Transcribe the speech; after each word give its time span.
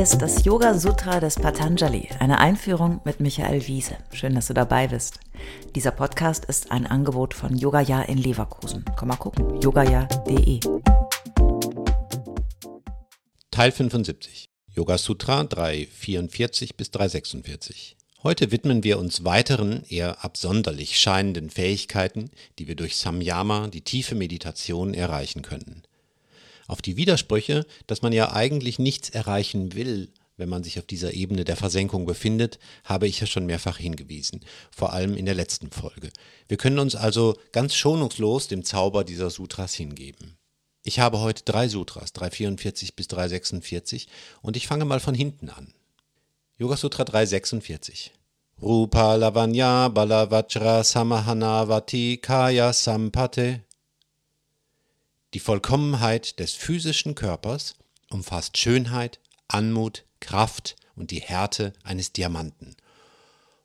Ist 0.00 0.22
das 0.22 0.46
Yoga 0.46 0.78
Sutra 0.78 1.20
des 1.20 1.34
Patanjali, 1.34 2.08
eine 2.20 2.38
Einführung 2.38 3.02
mit 3.04 3.20
Michael 3.20 3.66
Wiese. 3.66 3.98
Schön, 4.14 4.34
dass 4.34 4.46
du 4.46 4.54
dabei 4.54 4.88
bist. 4.88 5.20
Dieser 5.74 5.90
Podcast 5.90 6.46
ist 6.46 6.72
ein 6.72 6.86
Angebot 6.86 7.34
von 7.34 7.54
Yogaya 7.54 8.00
in 8.04 8.16
Leverkusen. 8.16 8.82
Komm 8.96 9.08
mal 9.08 9.16
gucken, 9.16 9.60
yogaya.de. 9.60 10.60
Teil 13.50 13.72
75. 13.72 14.46
Yoga 14.74 14.96
Sutra 14.96 15.44
344 15.44 16.78
bis 16.78 16.90
346. 16.92 17.98
Heute 18.22 18.52
widmen 18.52 18.82
wir 18.82 18.98
uns 18.98 19.24
weiteren, 19.24 19.84
eher 19.90 20.24
absonderlich 20.24 20.98
scheinenden 20.98 21.50
Fähigkeiten, 21.50 22.30
die 22.58 22.68
wir 22.68 22.74
durch 22.74 22.96
Samyama, 22.96 23.68
die 23.68 23.82
tiefe 23.82 24.14
Meditation, 24.14 24.94
erreichen 24.94 25.42
können. 25.42 25.82
Auf 26.70 26.82
die 26.82 26.96
Widersprüche, 26.96 27.66
dass 27.88 28.02
man 28.02 28.12
ja 28.12 28.32
eigentlich 28.32 28.78
nichts 28.78 29.10
erreichen 29.10 29.74
will, 29.74 30.12
wenn 30.36 30.48
man 30.48 30.62
sich 30.62 30.78
auf 30.78 30.86
dieser 30.86 31.14
Ebene 31.14 31.42
der 31.42 31.56
Versenkung 31.56 32.06
befindet, 32.06 32.60
habe 32.84 33.08
ich 33.08 33.18
ja 33.18 33.26
schon 33.26 33.44
mehrfach 33.44 33.78
hingewiesen, 33.78 34.42
vor 34.70 34.92
allem 34.92 35.16
in 35.16 35.26
der 35.26 35.34
letzten 35.34 35.72
Folge. 35.72 36.10
Wir 36.46 36.58
können 36.58 36.78
uns 36.78 36.94
also 36.94 37.36
ganz 37.50 37.74
schonungslos 37.74 38.46
dem 38.46 38.62
Zauber 38.62 39.02
dieser 39.02 39.30
Sutras 39.30 39.74
hingeben. 39.74 40.36
Ich 40.84 41.00
habe 41.00 41.18
heute 41.18 41.42
drei 41.42 41.66
Sutras, 41.66 42.12
344 42.12 42.94
bis 42.94 43.08
346, 43.08 44.06
und 44.40 44.56
ich 44.56 44.68
fange 44.68 44.84
mal 44.84 45.00
von 45.00 45.16
hinten 45.16 45.48
an. 45.48 45.74
Yoga 46.56 46.76
Sutra 46.76 47.02
346. 47.02 48.12
Rupa 48.62 49.16
Lavanya 49.16 49.88
Balavajra 49.88 50.84
Samahanavati 50.84 52.18
Kaya 52.22 52.72
Sampate 52.72 53.64
die 55.34 55.40
Vollkommenheit 55.40 56.38
des 56.38 56.54
physischen 56.54 57.14
Körpers 57.14 57.74
umfasst 58.10 58.58
Schönheit, 58.58 59.20
Anmut, 59.48 60.04
Kraft 60.20 60.76
und 60.96 61.10
die 61.10 61.20
Härte 61.20 61.72
eines 61.82 62.12
Diamanten. 62.12 62.76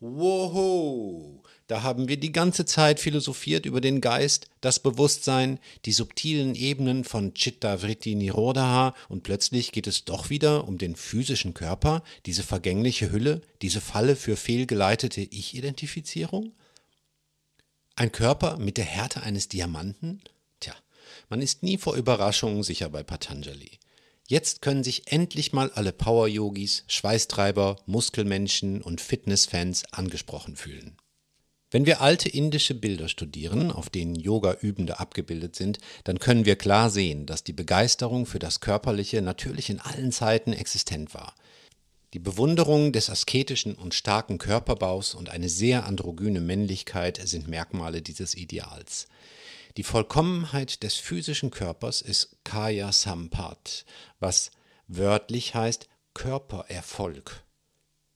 Woho! 0.00 1.42
Da 1.66 1.82
haben 1.82 2.08
wir 2.08 2.18
die 2.18 2.32
ganze 2.32 2.64
Zeit 2.64 3.00
philosophiert 3.00 3.66
über 3.66 3.80
den 3.80 4.00
Geist, 4.00 4.48
das 4.60 4.78
Bewusstsein, 4.78 5.58
die 5.84 5.92
subtilen 5.92 6.54
Ebenen 6.54 7.02
von 7.04 7.34
Chitta 7.34 7.82
Vritti 7.82 8.14
Nirodha 8.14 8.94
und 9.08 9.24
plötzlich 9.24 9.72
geht 9.72 9.86
es 9.88 10.04
doch 10.04 10.30
wieder 10.30 10.68
um 10.68 10.78
den 10.78 10.94
physischen 10.94 11.52
Körper, 11.52 12.04
diese 12.26 12.44
vergängliche 12.44 13.10
Hülle, 13.10 13.42
diese 13.60 13.80
Falle 13.80 14.14
für 14.14 14.36
fehlgeleitete 14.36 15.20
Ich-Identifizierung? 15.20 16.52
Ein 17.96 18.12
Körper 18.12 18.56
mit 18.58 18.76
der 18.76 18.84
Härte 18.84 19.22
eines 19.22 19.48
Diamanten? 19.48 20.22
Man 21.28 21.42
ist 21.42 21.62
nie 21.62 21.78
vor 21.78 21.94
Überraschungen 21.94 22.62
sicher 22.62 22.88
bei 22.88 23.02
Patanjali. 23.02 23.78
Jetzt 24.26 24.60
können 24.60 24.84
sich 24.84 25.10
endlich 25.10 25.52
mal 25.54 25.70
alle 25.70 25.92
Power-Yogis, 25.92 26.84
Schweißtreiber, 26.86 27.76
Muskelmenschen 27.86 28.82
und 28.82 29.00
Fitnessfans 29.00 29.84
angesprochen 29.92 30.54
fühlen. 30.54 30.98
Wenn 31.70 31.84
wir 31.84 32.00
alte 32.00 32.30
indische 32.30 32.74
Bilder 32.74 33.08
studieren, 33.08 33.70
auf 33.70 33.90
denen 33.90 34.14
Yoga-Übende 34.14 35.00
abgebildet 35.00 35.54
sind, 35.54 35.78
dann 36.04 36.18
können 36.18 36.46
wir 36.46 36.56
klar 36.56 36.88
sehen, 36.88 37.26
dass 37.26 37.44
die 37.44 37.52
Begeisterung 37.52 38.24
für 38.24 38.38
das 38.38 38.60
Körperliche 38.60 39.20
natürlich 39.20 39.68
in 39.68 39.80
allen 39.80 40.10
Zeiten 40.12 40.52
existent 40.52 41.12
war. 41.12 41.34
Die 42.14 42.18
Bewunderung 42.18 42.92
des 42.92 43.10
asketischen 43.10 43.74
und 43.74 43.92
starken 43.92 44.38
Körperbaus 44.38 45.14
und 45.14 45.28
eine 45.28 45.50
sehr 45.50 45.84
androgyne 45.84 46.40
Männlichkeit 46.40 47.20
sind 47.22 47.48
Merkmale 47.48 48.00
dieses 48.00 48.34
Ideals. 48.34 49.08
Die 49.76 49.82
Vollkommenheit 49.82 50.82
des 50.82 50.94
physischen 50.94 51.50
Körpers 51.50 52.00
ist 52.00 52.38
Kaya 52.44 52.92
Sampat, 52.92 53.84
was 54.20 54.50
wörtlich 54.86 55.54
heißt 55.54 55.88
Körpererfolg. 56.14 57.44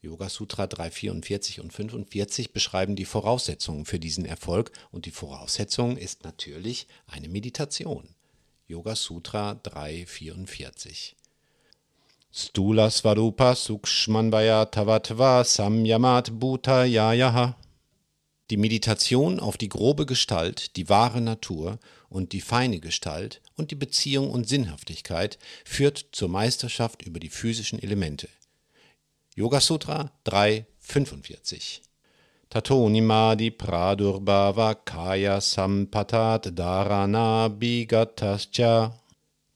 Yoga 0.00 0.28
Sutra 0.28 0.68
344 0.68 1.60
und 1.60 1.72
45 1.72 2.52
beschreiben 2.52 2.94
die 2.94 3.04
Voraussetzungen 3.04 3.86
für 3.86 3.98
diesen 3.98 4.24
Erfolg 4.24 4.70
und 4.92 5.04
die 5.04 5.10
Voraussetzung 5.10 5.96
ist 5.96 6.22
natürlich 6.22 6.86
eine 7.08 7.28
Meditation. 7.28 8.14
Yoga 8.68 8.94
Sutra 8.94 9.54
344. 9.54 11.16
Stula 12.32 12.90
Svarupa 12.90 13.56
Sukshmanvaya 13.56 14.64
Tavatva 14.70 15.42
Samyamat 15.42 16.30
Bhuta 16.30 16.84
Yayaha. 16.84 17.56
Die 18.50 18.56
Meditation 18.56 19.40
auf 19.40 19.56
die 19.56 19.68
grobe 19.68 20.06
Gestalt, 20.06 20.76
die 20.76 20.88
wahre 20.88 21.20
Natur 21.20 21.80
und 22.08 22.32
die 22.32 22.40
feine 22.40 22.78
Gestalt 22.78 23.40
und 23.56 23.72
die 23.72 23.74
Beziehung 23.74 24.30
und 24.30 24.48
Sinnhaftigkeit 24.48 25.40
führt 25.64 26.06
zur 26.12 26.28
Meisterschaft 26.28 27.02
über 27.02 27.18
die 27.18 27.30
physischen 27.30 27.82
Elemente. 27.82 28.28
Yoga 29.34 29.58
Sutra 29.58 30.12
345 30.22 31.82
Tatonimadi 32.48 33.50
Pradurbhava 33.50 34.74
Kaya 34.74 35.40
Sampatat 35.40 36.56
Dharana 36.56 37.48
Bigatascha 37.48 38.94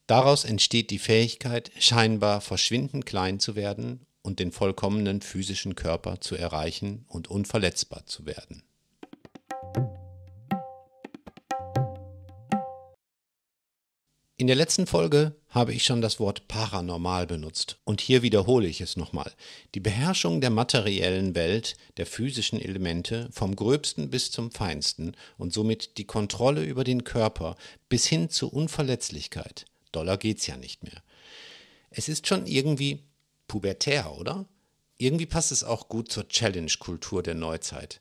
Daraus 0.07 0.45
entsteht 0.45 0.91
die 0.91 0.99
Fähigkeit, 0.99 1.71
scheinbar 1.79 2.43
verschwindend 2.43 3.07
klein 3.07 3.41
zu 3.41 3.57
werden 3.57 4.07
und 4.23 4.39
den 4.39 4.53
vollkommenen 4.53 5.23
physischen 5.23 5.77
Körper 5.77 6.21
zu 6.21 6.35
erreichen 6.35 7.07
und 7.09 7.29
unverletzbar 7.29 8.05
zu 8.05 8.27
werden. 8.27 8.63
In 14.37 14.49
der 14.49 14.57
letzten 14.57 14.87
Folge 14.87 15.37
habe 15.49 15.73
ich 15.73 15.85
schon 15.85 16.03
das 16.03 16.21
Wort 16.21 16.49
paranormal 16.49 17.27
benutzt 17.27 17.79
und 17.85 18.03
hier 18.03 18.23
wiederhole 18.23 18.67
ich 18.67 18.83
es 18.83 18.97
nochmal. 18.97 19.33
Die 19.75 19.81
Beherrschung 19.81 20.43
der 20.43 20.51
materiellen 20.51 21.35
Welt, 21.35 21.77
der 21.97 22.05
physischen 22.05 22.61
Elemente, 22.61 23.29
vom 23.33 23.57
gröbsten 23.57 24.11
bis 24.11 24.31
zum 24.33 24.51
feinsten 24.51 25.17
und 25.39 25.55
somit 25.55 25.97
die 25.97 26.05
Kontrolle 26.05 26.63
über 26.63 26.85
den 26.85 27.05
Körper 27.05 27.57
bis 27.89 28.07
hin 28.07 28.29
zur 28.29 28.53
Unverletzlichkeit. 28.53 29.67
Doller 29.95 30.17
geht's 30.17 30.47
ja 30.47 30.57
nicht 30.57 30.83
mehr. 30.83 31.03
Es 31.91 32.09
ist 32.09 32.27
schon 32.27 32.47
irgendwie 32.47 33.03
pubertär, 33.47 34.17
oder? 34.19 34.47
Irgendwie 34.97 35.27
passt 35.27 35.53
es 35.53 35.65
auch 35.65 35.89
gut 35.89 36.11
zur 36.11 36.29
Challenge-Kultur 36.29 37.23
der 37.23 37.35
Neuzeit. 37.35 38.01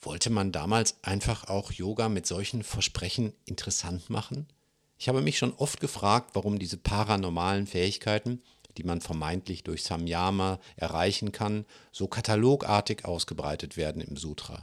Wollte 0.00 0.30
man 0.30 0.52
damals 0.52 0.96
einfach 1.02 1.48
auch 1.48 1.70
Yoga 1.70 2.08
mit 2.08 2.26
solchen 2.26 2.64
Versprechen 2.64 3.32
interessant 3.44 4.10
machen? 4.10 4.48
Ich 4.98 5.08
habe 5.08 5.22
mich 5.22 5.38
schon 5.38 5.54
oft 5.54 5.80
gefragt, 5.80 6.30
warum 6.34 6.58
diese 6.58 6.76
paranormalen 6.76 7.66
Fähigkeiten, 7.66 8.42
die 8.76 8.84
man 8.84 9.00
vermeintlich 9.00 9.64
durch 9.64 9.82
Samyama 9.84 10.60
erreichen 10.76 11.32
kann, 11.32 11.64
so 11.92 12.06
katalogartig 12.06 13.04
ausgebreitet 13.04 13.76
werden 13.76 14.02
im 14.02 14.16
Sutra. 14.16 14.62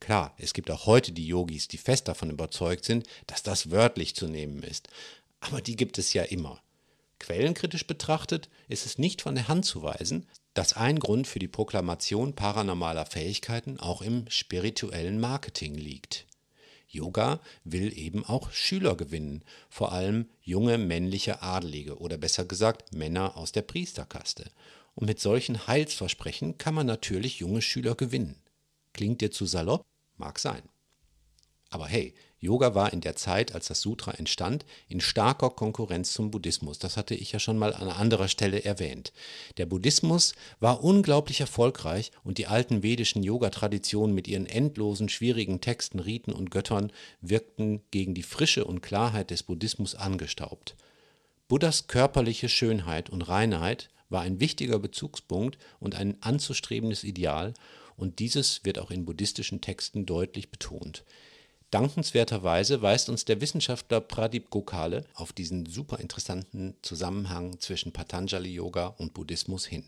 Klar, 0.00 0.34
es 0.38 0.52
gibt 0.52 0.68
auch 0.70 0.86
heute 0.86 1.12
die 1.12 1.28
Yogis, 1.28 1.68
die 1.68 1.78
fest 1.78 2.08
davon 2.08 2.30
überzeugt 2.30 2.84
sind, 2.84 3.06
dass 3.28 3.44
das 3.44 3.70
wörtlich 3.70 4.16
zu 4.16 4.26
nehmen 4.26 4.64
ist. 4.64 4.88
Aber 5.42 5.60
die 5.60 5.76
gibt 5.76 5.98
es 5.98 6.12
ja 6.12 6.22
immer. 6.22 6.62
Quellenkritisch 7.18 7.86
betrachtet 7.86 8.48
ist 8.68 8.86
es 8.86 8.98
nicht 8.98 9.22
von 9.22 9.34
der 9.34 9.48
Hand 9.48 9.64
zu 9.64 9.82
weisen, 9.82 10.26
dass 10.54 10.74
ein 10.74 10.98
Grund 10.98 11.26
für 11.26 11.40
die 11.40 11.48
Proklamation 11.48 12.34
paranormaler 12.34 13.06
Fähigkeiten 13.06 13.78
auch 13.78 14.02
im 14.02 14.24
spirituellen 14.28 15.20
Marketing 15.20 15.74
liegt. 15.74 16.26
Yoga 16.88 17.40
will 17.64 17.96
eben 17.96 18.24
auch 18.24 18.52
Schüler 18.52 18.96
gewinnen, 18.96 19.44
vor 19.68 19.92
allem 19.92 20.28
junge 20.42 20.78
männliche 20.78 21.42
Adelige 21.42 21.98
oder 21.98 22.18
besser 22.18 22.44
gesagt 22.44 22.94
Männer 22.94 23.36
aus 23.36 23.50
der 23.50 23.62
Priesterkaste. 23.62 24.50
Und 24.94 25.06
mit 25.06 25.18
solchen 25.18 25.66
Heilsversprechen 25.66 26.58
kann 26.58 26.74
man 26.74 26.86
natürlich 26.86 27.38
junge 27.38 27.62
Schüler 27.62 27.94
gewinnen. 27.94 28.36
Klingt 28.92 29.22
dir 29.22 29.30
zu 29.30 29.46
salopp? 29.46 29.82
Mag 30.18 30.38
sein. 30.38 30.62
Aber 31.70 31.86
hey, 31.86 32.14
Yoga 32.42 32.74
war 32.74 32.92
in 32.92 33.00
der 33.00 33.14
Zeit, 33.14 33.54
als 33.54 33.68
das 33.68 33.80
Sutra 33.82 34.10
entstand, 34.10 34.66
in 34.88 35.00
starker 35.00 35.50
Konkurrenz 35.50 36.12
zum 36.12 36.32
Buddhismus. 36.32 36.80
Das 36.80 36.96
hatte 36.96 37.14
ich 37.14 37.30
ja 37.30 37.38
schon 37.38 37.56
mal 37.56 37.72
an 37.72 37.88
anderer 37.88 38.26
Stelle 38.26 38.64
erwähnt. 38.64 39.12
Der 39.58 39.66
Buddhismus 39.66 40.34
war 40.58 40.82
unglaublich 40.82 41.40
erfolgreich 41.40 42.10
und 42.24 42.38
die 42.38 42.48
alten 42.48 42.82
vedischen 42.82 43.22
Yoga-Traditionen 43.22 44.12
mit 44.12 44.26
ihren 44.26 44.46
endlosen, 44.46 45.08
schwierigen 45.08 45.60
Texten, 45.60 46.00
Riten 46.00 46.32
und 46.32 46.50
Göttern 46.50 46.90
wirkten 47.20 47.80
gegen 47.92 48.12
die 48.12 48.24
Frische 48.24 48.64
und 48.64 48.82
Klarheit 48.82 49.30
des 49.30 49.44
Buddhismus 49.44 49.94
angestaubt. 49.94 50.74
Buddhas 51.46 51.86
körperliche 51.86 52.48
Schönheit 52.48 53.08
und 53.08 53.22
Reinheit 53.22 53.88
war 54.08 54.22
ein 54.22 54.40
wichtiger 54.40 54.80
Bezugspunkt 54.80 55.58
und 55.78 55.94
ein 55.94 56.16
anzustrebendes 56.20 57.04
Ideal, 57.04 57.54
und 57.94 58.18
dieses 58.18 58.64
wird 58.64 58.80
auch 58.80 58.90
in 58.90 59.04
buddhistischen 59.04 59.60
Texten 59.60 60.06
deutlich 60.06 60.50
betont. 60.50 61.04
Dankenswerterweise 61.72 62.82
weist 62.82 63.08
uns 63.08 63.24
der 63.24 63.40
Wissenschaftler 63.40 64.02
Pradip 64.02 64.50
Gokhale 64.50 65.06
auf 65.14 65.32
diesen 65.32 65.64
super 65.64 66.00
interessanten 66.00 66.74
Zusammenhang 66.82 67.58
zwischen 67.60 67.92
Patanjali 67.92 68.52
Yoga 68.52 68.88
und 68.88 69.14
Buddhismus 69.14 69.64
hin. 69.64 69.82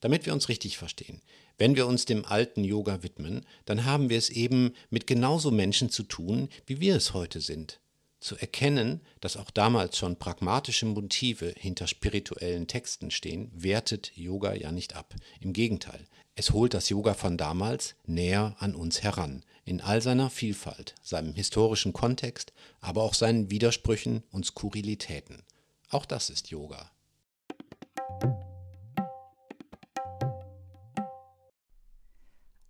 Damit 0.00 0.26
wir 0.26 0.34
uns 0.34 0.50
richtig 0.50 0.76
verstehen, 0.76 1.22
wenn 1.56 1.76
wir 1.76 1.86
uns 1.86 2.04
dem 2.04 2.26
alten 2.26 2.62
Yoga 2.62 3.02
widmen, 3.02 3.46
dann 3.64 3.86
haben 3.86 4.10
wir 4.10 4.18
es 4.18 4.28
eben 4.28 4.74
mit 4.90 5.06
genauso 5.06 5.50
Menschen 5.50 5.88
zu 5.88 6.02
tun, 6.02 6.50
wie 6.66 6.78
wir 6.78 6.94
es 6.94 7.14
heute 7.14 7.40
sind. 7.40 7.80
Zu 8.26 8.36
erkennen, 8.36 9.02
dass 9.20 9.36
auch 9.36 9.52
damals 9.52 9.96
schon 9.96 10.16
pragmatische 10.16 10.84
Motive 10.84 11.54
hinter 11.56 11.86
spirituellen 11.86 12.66
Texten 12.66 13.12
stehen, 13.12 13.52
wertet 13.54 14.16
Yoga 14.16 14.52
ja 14.52 14.72
nicht 14.72 14.96
ab. 14.96 15.14
Im 15.38 15.52
Gegenteil, 15.52 16.08
es 16.34 16.50
holt 16.50 16.74
das 16.74 16.88
Yoga 16.88 17.14
von 17.14 17.38
damals 17.38 17.94
näher 18.04 18.56
an 18.58 18.74
uns 18.74 19.04
heran, 19.04 19.44
in 19.64 19.80
all 19.80 20.02
seiner 20.02 20.28
Vielfalt, 20.28 20.96
seinem 21.02 21.34
historischen 21.34 21.92
Kontext, 21.92 22.52
aber 22.80 23.04
auch 23.04 23.14
seinen 23.14 23.48
Widersprüchen 23.48 24.24
und 24.32 24.44
Skurrilitäten. 24.44 25.44
Auch 25.90 26.04
das 26.04 26.28
ist 26.28 26.50
Yoga. 26.50 26.90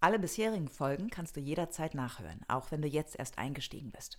Alle 0.00 0.18
bisherigen 0.18 0.68
Folgen 0.68 1.08
kannst 1.08 1.34
du 1.34 1.40
jederzeit 1.40 1.94
nachhören, 1.94 2.42
auch 2.46 2.70
wenn 2.70 2.82
du 2.82 2.88
jetzt 2.88 3.18
erst 3.18 3.38
eingestiegen 3.38 3.90
bist. 3.90 4.18